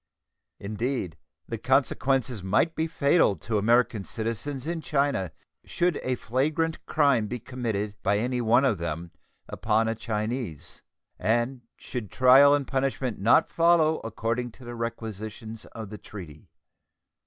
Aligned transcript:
Indeed, 0.59 1.15
the 1.47 1.59
consequences 1.59 2.41
might 2.41 2.73
be 2.73 2.87
fatal 2.87 3.35
to 3.35 3.59
American 3.59 4.03
citizens 4.03 4.65
in 4.65 4.81
China 4.81 5.31
should 5.63 5.97
a 6.01 6.15
flagrant 6.15 6.83
crime 6.87 7.27
be 7.27 7.37
committed 7.37 7.93
by 8.01 8.17
any 8.17 8.41
one 8.41 8.65
of 8.65 8.79
them 8.79 9.11
upon 9.47 9.87
a 9.87 9.93
Chinese, 9.93 10.81
and 11.19 11.61
should 11.77 12.09
trial 12.09 12.55
and 12.55 12.65
punishment 12.67 13.19
not 13.19 13.47
follow 13.47 13.99
according 13.99 14.49
to 14.53 14.65
the 14.65 14.73
requisitions 14.73 15.65
of 15.65 15.91
the 15.91 15.99
treaty. 15.99 16.49